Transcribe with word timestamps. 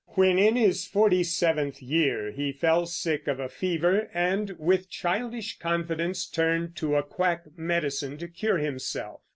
When 0.15 0.39
in 0.39 0.55
his 0.55 0.87
forty 0.87 1.21
seventh 1.23 1.79
year, 1.79 2.31
he 2.31 2.51
fell 2.51 2.87
sick 2.87 3.27
of 3.27 3.39
a 3.39 3.47
fever, 3.47 4.09
and 4.15 4.55
with 4.57 4.89
childish 4.89 5.59
confidence 5.59 6.25
turned 6.25 6.75
to 6.77 6.95
a 6.95 7.03
quack 7.03 7.45
medicine 7.55 8.17
to 8.17 8.27
cure 8.27 8.57
himself. 8.57 9.21